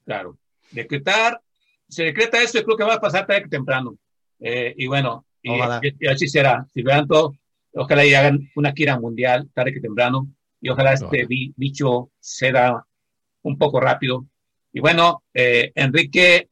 [0.05, 0.37] Claro.
[0.71, 1.41] Decretar,
[1.89, 3.97] se decreta eso creo que va a pasar tarde que temprano.
[4.39, 5.51] Eh, y bueno, y,
[5.99, 6.65] y- así será.
[6.73, 7.35] Silveranto,
[7.73, 10.27] ojalá y hagan una gira mundial tarde que temprano.
[10.61, 11.25] Y ojalá este Ojalá.
[11.27, 12.85] bi- bicho ceda
[13.43, 14.25] un poco rápido.
[14.71, 16.49] Y bueno, eh, Enrique,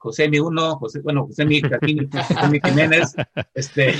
[0.00, 3.14] José mi uno, José, bueno, José mi José mi Jiménez,
[3.54, 3.94] este,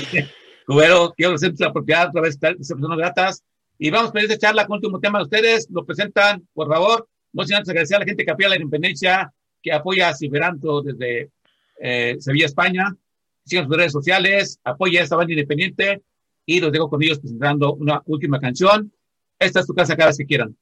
[0.65, 3.43] Cubero, quiero hacer la propiedad otra vez, ser personas gratas.
[3.77, 5.67] Y vamos a pedir esta charla con último tema de ustedes.
[5.69, 7.07] Lo presentan, por favor.
[7.33, 9.31] No sin antes agradecer a la gente que apoya la independencia,
[9.61, 11.29] que apoya a Silveranto desde
[11.79, 12.95] eh, Sevilla, España.
[13.45, 16.01] Sigan sus redes sociales, apoya a esta banda independiente
[16.47, 18.91] y los dejo con ellos presentando una última canción.
[19.37, 20.55] Esta es tu casa cada vez que quieran.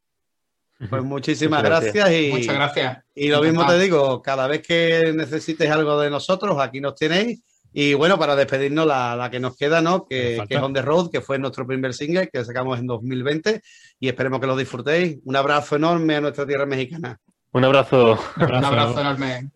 [0.88, 2.22] Pues muchísimas gracias, gracias.
[2.22, 3.04] y, Muchas gracias.
[3.14, 7.42] y lo mismo te digo, cada vez que necesites algo de nosotros, aquí nos tenéis.
[7.72, 10.08] Y bueno, para despedirnos, la, la que nos queda, ¿no?
[10.08, 13.62] Que es On the Road, que fue nuestro primer single que sacamos en 2020
[14.00, 15.18] y esperemos que lo disfrutéis.
[15.26, 17.20] Un abrazo enorme a nuestra tierra mexicana.
[17.52, 18.18] Un abrazo.
[18.38, 19.50] Un abrazo enorme.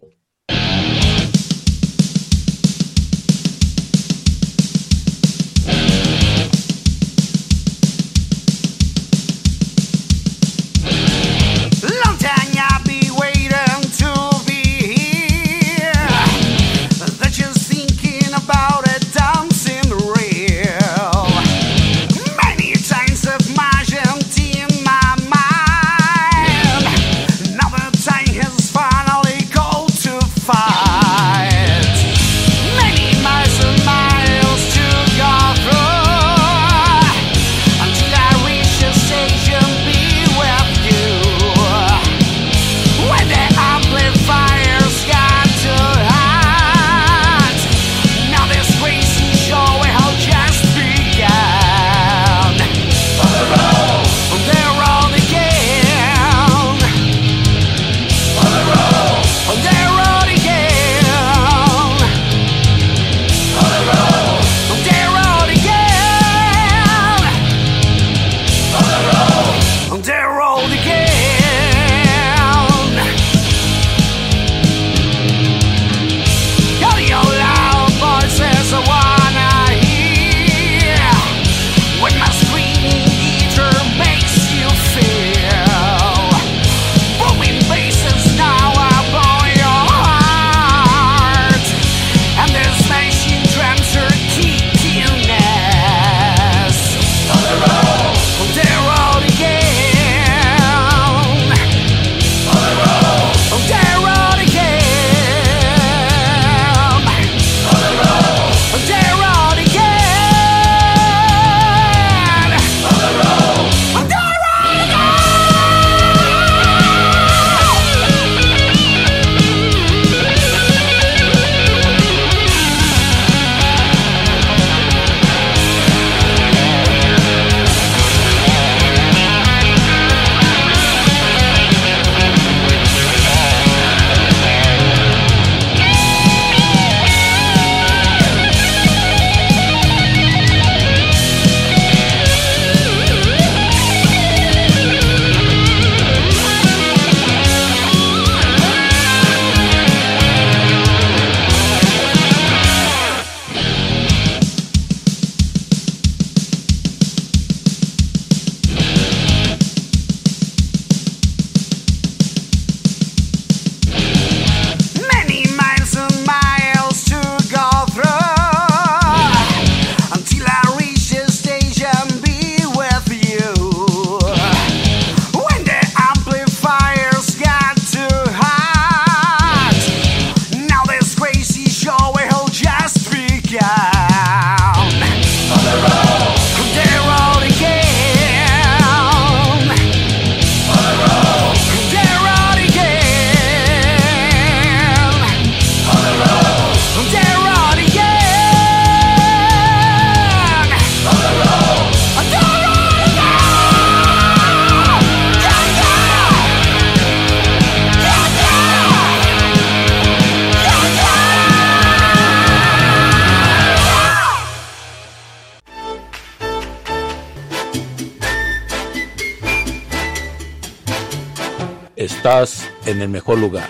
[223.04, 223.70] el mejor lugar.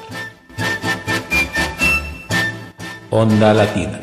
[3.10, 4.03] Onda Latina.